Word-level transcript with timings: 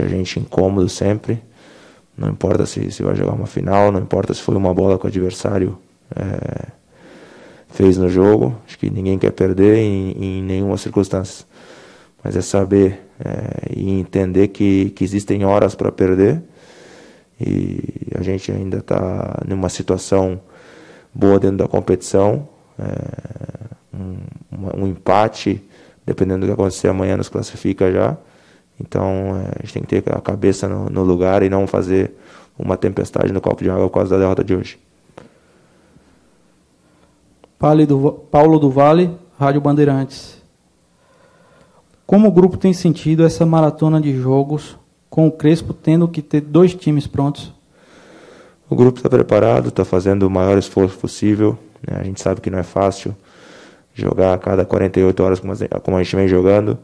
a 0.00 0.08
gente 0.08 0.38
incômodo 0.38 0.88
sempre. 0.88 1.42
Não 2.16 2.28
importa 2.28 2.66
se, 2.66 2.90
se 2.90 3.02
vai 3.02 3.14
jogar 3.14 3.32
uma 3.32 3.46
final, 3.46 3.90
não 3.90 4.00
importa 4.00 4.34
se 4.34 4.42
foi 4.42 4.56
uma 4.56 4.74
bola 4.74 4.98
que 4.98 5.04
o 5.04 5.08
adversário 5.08 5.78
é, 6.14 6.66
fez 7.70 7.96
no 7.96 8.08
jogo. 8.08 8.56
Acho 8.66 8.78
que 8.78 8.90
ninguém 8.90 9.18
quer 9.18 9.30
perder 9.30 9.76
em, 9.78 10.12
em 10.12 10.42
nenhuma 10.42 10.76
circunstância. 10.76 11.46
Mas 12.22 12.36
é 12.36 12.42
saber 12.42 13.00
é, 13.24 13.72
e 13.74 13.90
entender 13.98 14.48
que, 14.48 14.90
que 14.90 15.04
existem 15.04 15.44
horas 15.44 15.74
para 15.74 15.90
perder. 15.90 16.42
E 17.40 17.82
a 18.14 18.22
gente 18.22 18.52
ainda 18.52 18.78
está 18.78 19.42
numa 19.46 19.70
situação 19.70 20.40
boa 21.14 21.38
dentro 21.38 21.58
da 21.58 21.68
competição. 21.68 22.46
É, 22.78 23.96
um, 23.96 24.82
um, 24.84 24.86
empate, 24.86 25.62
dependendo 26.04 26.40
do 26.40 26.46
que 26.46 26.52
acontecer 26.52 26.88
amanhã, 26.88 27.16
nos 27.16 27.28
classifica 27.28 27.90
já. 27.90 28.16
Então 28.80 29.36
é, 29.36 29.58
a 29.58 29.62
gente 29.62 29.74
tem 29.74 29.82
que 29.82 30.00
ter 30.00 30.16
a 30.16 30.20
cabeça 30.20 30.68
no, 30.68 30.88
no, 30.88 31.04
lugar 31.04 31.42
e 31.42 31.50
não 31.50 31.66
fazer 31.66 32.12
uma 32.58 32.76
tempestade 32.76 33.32
no 33.32 33.40
copo 33.40 33.62
de 33.62 33.70
água 33.70 33.88
por 33.88 33.94
causa 33.94 34.10
da 34.10 34.18
derrota 34.18 34.42
de 34.42 34.54
hoje. 34.54 34.78
Paulo 38.30 38.58
do 38.58 38.70
Vale, 38.70 39.10
Rádio 39.38 39.60
Bandeirantes. 39.60 40.40
Como 42.06 42.28
o 42.28 42.32
grupo 42.32 42.56
tem 42.56 42.72
sentido 42.72 43.24
essa 43.24 43.44
maratona 43.44 44.00
de 44.00 44.16
jogos, 44.16 44.76
com 45.08 45.26
o 45.26 45.32
Crespo 45.32 45.74
tendo 45.74 46.08
que 46.08 46.22
ter 46.22 46.40
dois 46.40 46.74
times 46.74 47.06
prontos? 47.06 47.52
O 48.68 48.74
grupo 48.74 48.98
está 48.98 49.08
preparado, 49.08 49.68
está 49.68 49.84
fazendo 49.84 50.24
o 50.24 50.30
maior 50.30 50.56
esforço 50.56 50.96
possível. 50.96 51.58
Né? 51.86 51.98
A 52.00 52.04
gente 52.04 52.20
sabe 52.20 52.40
que 52.40 52.50
não 52.50 52.58
é 52.58 52.62
fácil 52.62 53.14
jogar 53.92 54.34
a 54.34 54.38
cada 54.38 54.64
48 54.64 55.22
horas 55.22 55.40
como 55.40 55.96
a 55.96 56.02
gente 56.02 56.16
vem 56.16 56.26
jogando. 56.28 56.78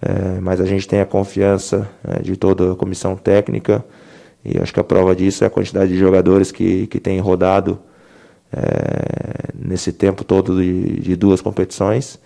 É, 0.00 0.40
mas 0.40 0.60
a 0.60 0.66
gente 0.66 0.86
tem 0.86 1.00
a 1.00 1.06
confiança 1.06 1.88
é, 2.04 2.20
de 2.20 2.36
toda 2.36 2.72
a 2.72 2.76
comissão 2.76 3.16
técnica 3.16 3.84
e 4.44 4.58
acho 4.60 4.72
que 4.72 4.78
a 4.78 4.84
prova 4.84 5.16
disso 5.16 5.42
é 5.42 5.46
a 5.46 5.50
quantidade 5.50 5.90
de 5.90 5.98
jogadores 5.98 6.52
que, 6.52 6.86
que 6.88 7.00
tem 7.00 7.18
rodado 7.18 7.78
é, 8.52 9.52
nesse 9.54 9.92
tempo 9.92 10.22
todo 10.22 10.62
de, 10.62 11.00
de 11.00 11.16
duas 11.16 11.40
competições 11.40 12.20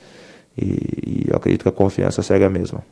e, 0.58 0.64
e, 0.64 1.24
eu 1.28 1.36
acredito 1.36 1.62
que 1.62 1.68
a 1.68 1.72
confiança 1.72 2.22
segue 2.22 2.44
a 2.44 2.50
mesma. 2.50 2.82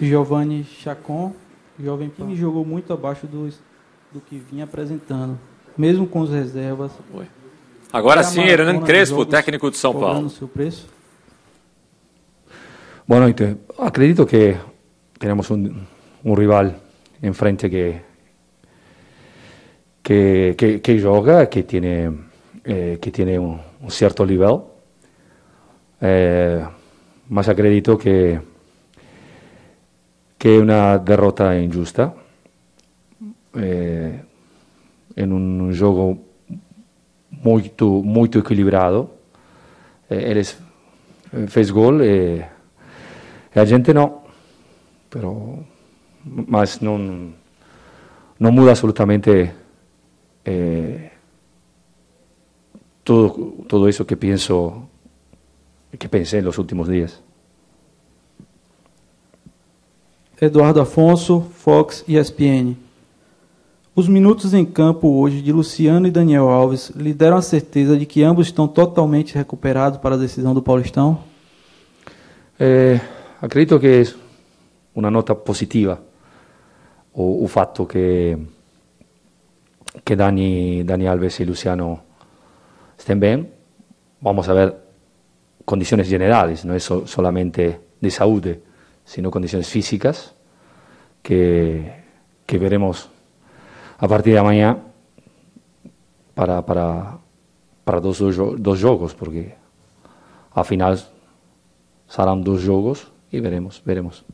Giovanni 0.00 0.64
Chacon, 0.64 1.32
jovem 1.80 2.08
time, 2.08 2.34
jogou 2.34 2.64
muito 2.64 2.92
abaixo 2.92 3.26
do, 3.26 3.48
do 4.12 4.20
que 4.20 4.36
vinha 4.36 4.64
apresentando, 4.64 5.38
mesmo 5.76 6.08
com 6.08 6.24
as 6.24 6.30
reservas. 6.30 6.90
Agora 7.92 8.22
sim, 8.24 8.42
Hernán 8.42 8.80
Crespo, 8.80 9.24
técnico 9.24 9.70
de 9.70 9.76
São 9.76 9.94
Paulo. 9.94 10.28
Seu 10.28 10.48
preço? 10.48 10.97
Boa 13.08 13.20
noite. 13.20 13.56
Acredito 13.78 14.26
que 14.26 14.54
temos 15.18 15.50
um, 15.50 15.74
um 16.22 16.34
rival 16.34 16.74
em 17.22 17.32
frente 17.32 17.70
que, 17.70 18.02
que, 20.02 20.54
que, 20.54 20.78
que 20.80 20.98
joga, 20.98 21.46
que 21.46 21.62
tem, 21.62 21.86
eh, 22.66 22.98
que 23.00 23.10
tem 23.10 23.38
um, 23.38 23.58
um 23.80 23.88
certo 23.88 24.26
nível. 24.26 24.82
Eh, 26.02 26.62
mas 27.30 27.48
acredito 27.48 27.96
que, 27.96 28.38
que 30.38 30.48
é 30.48 30.58
uma 30.58 30.98
derrota 30.98 31.56
injusta. 31.56 32.12
Eh, 33.56 34.20
em 35.16 35.32
um 35.32 35.72
jogo 35.72 36.26
muito, 37.42 38.02
muito 38.04 38.38
equilibrado. 38.40 39.08
Eh, 40.10 40.30
eles 40.30 40.58
fez 41.48 41.70
gol 41.70 42.02
e 42.04 42.57
a 43.58 43.64
gente 43.64 43.92
não, 43.92 44.22
pero, 45.10 45.64
mas 46.24 46.80
não, 46.80 47.32
não 48.38 48.52
muda 48.52 48.70
absolutamente 48.70 49.50
eh, 50.44 51.10
todo, 53.04 53.64
todo 53.68 53.88
isso 53.88 54.04
que 54.04 54.16
penso, 54.16 54.82
que 55.98 56.08
pensei 56.08 56.40
nos 56.40 56.58
últimos 56.58 56.88
dias. 56.88 57.22
Eduardo 60.40 60.80
Afonso, 60.80 61.40
Fox 61.40 62.04
e 62.06 62.16
ESPN. 62.16 62.76
Os 63.94 64.06
minutos 64.06 64.54
em 64.54 64.64
campo 64.64 65.08
hoje 65.08 65.42
de 65.42 65.50
Luciano 65.50 66.06
e 66.06 66.10
Daniel 66.12 66.48
Alves 66.48 66.90
lhe 66.94 67.12
deram 67.12 67.36
a 67.36 67.42
certeza 67.42 67.96
de 67.96 68.06
que 68.06 68.22
ambos 68.22 68.46
estão 68.46 68.68
totalmente 68.68 69.34
recuperados 69.34 69.98
para 69.98 70.14
a 70.14 70.18
decisão 70.18 70.54
do 70.54 70.62
Paulistão? 70.62 71.18
É, 72.60 73.00
acredito 73.40 73.78
que 73.78 74.02
é 74.02 74.04
uma 74.94 75.10
nota 75.10 75.34
positiva 75.34 76.02
o, 77.12 77.44
o 77.44 77.46
fatto 77.46 77.86
che, 77.86 78.36
che 80.02 80.16
Dani, 80.16 80.84
Dani 80.84 81.06
Alves 81.06 81.40
e 81.40 81.44
Luciano 81.44 82.02
estén 82.96 83.18
bem. 83.18 83.46
Vamos 84.20 84.48
a 84.48 84.54
ver 84.54 84.74
condições 85.64 86.06
generales, 86.08 86.64
não 86.64 86.74
é 86.74 86.78
so, 86.78 87.06
solamente 87.06 87.94
de 88.00 88.10
saúde, 88.10 88.60
sino 89.04 89.30
condições 89.30 89.68
físicas 89.68 90.34
que, 91.22 91.84
veremos 92.58 93.08
a 93.98 94.08
partir 94.08 94.32
de 94.32 94.38
amanhã 94.38 94.78
para, 96.34 96.62
para 96.62 98.00
dos, 98.00 98.18
dos 98.58 98.78
jogos, 98.78 99.14
porque 99.14 99.54
afinal 100.50 100.96
serão 102.08 102.40
dois 102.40 102.62
jogos 102.62 103.17
e 103.32 103.40
veremos, 103.40 103.80
veremos. 103.84 104.24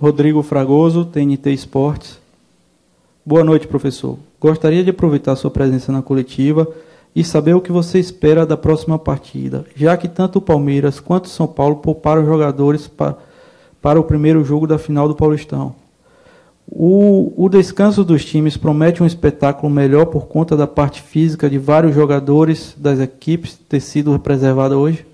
Rodrigo 0.00 0.42
Fragoso, 0.42 1.04
TNT 1.04 1.52
Esportes. 1.52 2.18
Boa 3.24 3.44
noite, 3.44 3.66
professor. 3.66 4.18
Gostaria 4.40 4.84
de 4.84 4.90
aproveitar 4.90 5.34
sua 5.36 5.50
presença 5.50 5.90
na 5.90 6.02
coletiva 6.02 6.68
e 7.14 7.24
saber 7.24 7.54
o 7.54 7.60
que 7.60 7.72
você 7.72 7.98
espera 7.98 8.44
da 8.44 8.56
próxima 8.56 8.98
partida, 8.98 9.64
já 9.74 9.96
que 9.96 10.08
tanto 10.08 10.38
o 10.38 10.42
Palmeiras 10.42 11.00
quanto 11.00 11.26
o 11.26 11.30
São 11.30 11.46
Paulo 11.46 11.76
pouparam 11.76 12.26
jogadores 12.26 12.88
para, 12.88 13.16
para 13.80 14.00
o 14.00 14.04
primeiro 14.04 14.44
jogo 14.44 14.66
da 14.66 14.78
final 14.78 15.08
do 15.08 15.14
Paulistão. 15.14 15.74
O, 16.66 17.32
o 17.36 17.48
descanso 17.48 18.02
dos 18.04 18.24
times 18.24 18.56
promete 18.56 19.02
um 19.02 19.06
espetáculo 19.06 19.72
melhor 19.72 20.06
por 20.06 20.26
conta 20.26 20.56
da 20.56 20.66
parte 20.66 21.00
física 21.02 21.48
de 21.48 21.58
vários 21.58 21.94
jogadores 21.94 22.74
das 22.76 22.98
equipes 22.98 23.58
ter 23.68 23.80
sido 23.80 24.18
preservada 24.18 24.76
hoje? 24.76 25.06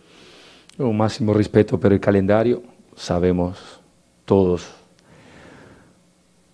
O 0.80 0.94
máximo 0.94 1.34
respeito 1.34 1.76
pelo 1.76 1.98
calendário, 2.00 2.62
sabemos 2.96 3.58
todos 4.24 4.66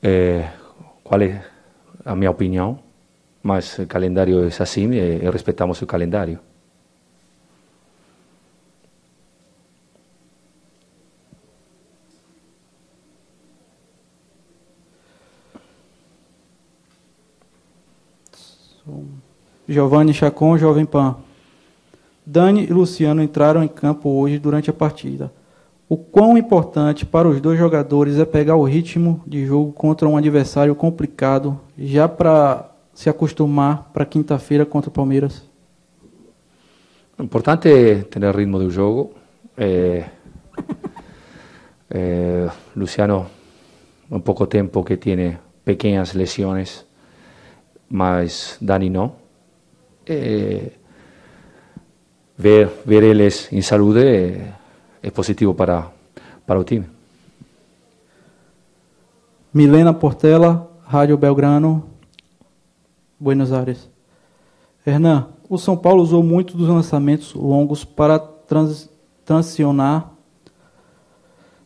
eh, 0.03 0.51
é 1.13 1.41
a 2.05 2.17
minha 2.17 2.33
opinião, 2.33 2.77
mas 3.41 3.79
o 3.79 3.87
calendário 3.87 4.45
é 4.45 4.49
assim 4.61 4.91
e, 4.91 5.23
e 5.23 5.31
respeitamos 5.31 5.81
o 5.81 5.87
calendário. 5.87 6.41
Giovanni 19.69 20.13
Chacon, 20.13 20.59
Jovem 20.59 20.85
Pan. 20.85 21.27
Dani 22.27 22.65
e 22.65 22.73
Luciano 22.73 23.23
entraram 23.23 23.63
em 23.63 23.69
campo 23.69 24.11
hoje 24.11 24.37
durante 24.41 24.69
a 24.69 24.73
partida. 24.73 25.33
O 25.89 25.97
quão 25.97 26.37
importante 26.37 27.07
para 27.07 27.29
os 27.29 27.41
dois 27.41 27.57
jogadores 27.57 28.19
é 28.19 28.25
pegar 28.25 28.57
o 28.57 28.65
ritmo 28.65 29.23
de 29.25 29.47
jogo 29.47 29.73
contra 29.73 30.09
um 30.09 30.17
adversário 30.17 30.75
complicado, 30.75 31.61
já 31.79 32.09
para 32.09 32.69
se 32.93 33.09
acostumar 33.09 33.91
para 33.93 34.05
quinta-feira 34.05 34.67
contra 34.67 34.91
o 34.91 34.93
Palmeiras? 34.93 35.49
O 37.17 37.23
importante 37.23 37.69
é 37.69 38.03
ter 38.03 38.35
ritmo 38.35 38.59
do 38.59 38.69
jogo. 38.69 39.15
É, 39.57 40.07
é, 41.89 42.51
Luciano, 42.75 43.27
um 44.11 44.19
pouco 44.19 44.45
tempo 44.49 44.83
que 44.83 44.97
tem 44.97 45.39
pequenas 45.65 46.13
lesões, 46.13 46.85
mas 47.89 48.59
Dani 48.61 48.91
não. 48.91 49.13
É, 50.05 50.73
ver, 52.47 52.71
ver 52.87 53.03
eles 53.03 53.53
em 53.53 53.61
saúde 53.61 54.05
é, 54.05 54.53
é 55.03 55.11
positivo 55.11 55.53
para, 55.53 55.91
para 56.47 56.61
o 56.61 56.63
time. 56.63 56.87
Milena 59.53 59.93
Portela, 59.93 60.71
Rádio 60.85 61.17
Belgrano, 61.17 61.83
Buenos 63.19 63.53
Aires. 63.53 63.91
Hernan, 64.87 65.27
o 65.49 65.59
São 65.59 65.77
Paulo 65.77 66.01
usou 66.01 66.23
muito 66.23 66.57
dos 66.57 66.69
lançamentos 66.69 67.35
longos 67.35 67.85
para 67.85 68.17
trans, 68.17 68.89
transicionar 69.25 70.13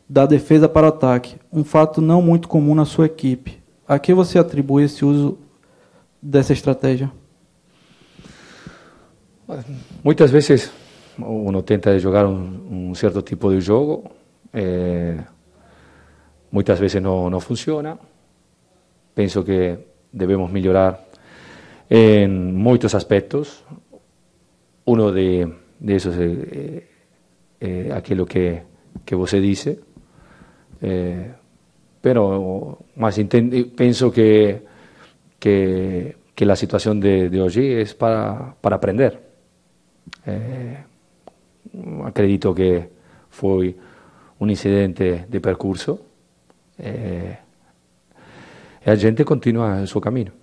da 0.08 0.24
defesa 0.24 0.66
para 0.66 0.86
o 0.86 0.88
ataque, 0.88 1.36
um 1.52 1.62
fato 1.62 2.00
não 2.00 2.22
muito 2.22 2.48
comum 2.48 2.74
na 2.74 2.86
sua 2.86 3.04
equipe. 3.04 3.60
A 3.86 3.98
que 3.98 4.14
você 4.14 4.38
atribui 4.38 4.84
esse 4.84 5.04
uso 5.04 5.38
dessa 6.22 6.54
estratégia? 6.54 7.12
Muitas 10.02 10.32
vezes 10.32 10.72
uno 11.18 11.62
tenta 11.62 11.98
jogar 11.98 12.26
um, 12.26 12.90
um 12.90 12.94
certo 12.94 13.22
tipo 13.22 13.50
de 13.50 13.60
jogo, 13.60 14.04
eh, 14.52 15.20
muchas 16.50 16.80
veces 16.80 17.02
no, 17.02 17.30
no 17.30 17.40
funciona. 17.40 17.98
Pienso 19.14 19.44
que 19.44 19.78
debemos 20.12 20.50
mejorar 20.50 21.06
en 21.88 22.54
muchos 22.56 22.94
aspectos. 22.94 23.64
Uno 24.84 25.12
de, 25.12 25.52
esos 25.86 26.16
es 26.16 26.20
eh, 26.20 26.88
eh, 27.60 27.90
aquello 27.94 28.26
que, 28.26 28.62
que 29.04 29.14
você 29.14 29.40
dice. 29.40 29.80
Eh, 30.80 31.32
pero 32.00 32.78
más 32.96 33.20
pienso 33.76 34.10
que, 34.10 34.62
que, 35.38 36.16
que, 36.34 36.46
la 36.46 36.56
situación 36.56 36.98
de, 36.98 37.28
de 37.28 37.40
hoy 37.42 37.72
es 37.74 37.94
para, 37.94 38.56
para 38.58 38.76
aprender. 38.76 39.29
Eh, 40.26 40.76
acredito 42.04 42.54
que 42.54 42.90
fue 43.28 43.74
un 44.38 44.50
incidente 44.50 45.26
de 45.28 45.40
percurso 45.40 46.06
eh, 46.78 47.38
e 48.82 48.90
a 48.90 48.94
gente 48.96 49.24
continua 49.24 49.80
il 49.80 49.86
suo 49.86 50.00
cammino. 50.00 50.39